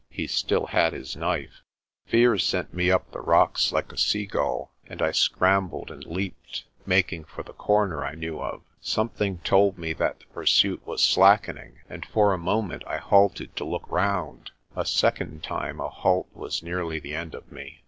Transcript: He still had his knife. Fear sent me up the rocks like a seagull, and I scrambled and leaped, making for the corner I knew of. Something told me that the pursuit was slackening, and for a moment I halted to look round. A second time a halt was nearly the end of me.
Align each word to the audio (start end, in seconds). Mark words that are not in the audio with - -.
He 0.09 0.25
still 0.25 0.65
had 0.65 0.93
his 0.93 1.15
knife. 1.15 1.61
Fear 2.07 2.39
sent 2.39 2.73
me 2.73 2.89
up 2.89 3.11
the 3.11 3.21
rocks 3.21 3.71
like 3.71 3.91
a 3.91 3.97
seagull, 3.99 4.71
and 4.87 4.99
I 4.99 5.11
scrambled 5.11 5.91
and 5.91 6.03
leaped, 6.05 6.63
making 6.87 7.25
for 7.25 7.43
the 7.43 7.53
corner 7.53 8.03
I 8.03 8.15
knew 8.15 8.41
of. 8.41 8.63
Something 8.81 9.37
told 9.43 9.77
me 9.77 9.93
that 9.93 10.21
the 10.21 10.25
pursuit 10.33 10.87
was 10.87 11.03
slackening, 11.03 11.81
and 11.87 12.03
for 12.03 12.33
a 12.33 12.39
moment 12.39 12.81
I 12.87 12.97
halted 12.97 13.55
to 13.57 13.63
look 13.63 13.87
round. 13.91 14.49
A 14.75 14.87
second 14.87 15.43
time 15.43 15.79
a 15.79 15.89
halt 15.89 16.29
was 16.33 16.63
nearly 16.63 16.99
the 16.99 17.13
end 17.13 17.35
of 17.35 17.51
me. 17.51 17.79